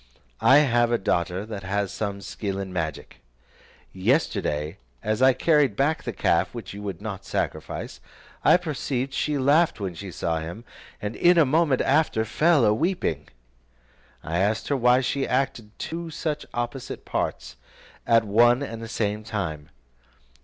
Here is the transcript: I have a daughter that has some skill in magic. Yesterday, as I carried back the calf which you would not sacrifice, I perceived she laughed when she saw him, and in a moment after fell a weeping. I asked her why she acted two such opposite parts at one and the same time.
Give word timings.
I 0.41 0.57
have 0.65 0.91
a 0.91 0.97
daughter 0.97 1.45
that 1.45 1.61
has 1.61 1.91
some 1.93 2.21
skill 2.21 2.57
in 2.57 2.73
magic. 2.73 3.17
Yesterday, 3.93 4.77
as 5.03 5.21
I 5.21 5.33
carried 5.33 5.75
back 5.75 6.01
the 6.01 6.11
calf 6.11 6.55
which 6.55 6.73
you 6.73 6.81
would 6.81 7.03
not 7.03 7.23
sacrifice, 7.23 7.99
I 8.43 8.57
perceived 8.57 9.13
she 9.13 9.37
laughed 9.37 9.79
when 9.79 9.93
she 9.93 10.09
saw 10.09 10.39
him, 10.39 10.65
and 11.03 11.15
in 11.15 11.37
a 11.37 11.45
moment 11.45 11.81
after 11.81 12.25
fell 12.25 12.65
a 12.65 12.73
weeping. 12.73 13.27
I 14.23 14.39
asked 14.39 14.69
her 14.69 14.75
why 14.75 15.01
she 15.01 15.27
acted 15.27 15.69
two 15.77 16.09
such 16.09 16.47
opposite 16.51 17.05
parts 17.05 17.55
at 18.07 18.23
one 18.23 18.63
and 18.63 18.81
the 18.81 18.87
same 18.89 19.23
time. 19.23 19.69